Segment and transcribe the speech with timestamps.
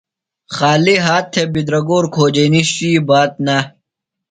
[0.55, 3.57] خالیۡ ہات تھےۡ بِدرگور کھوجئینی شُوئی بات نہ۔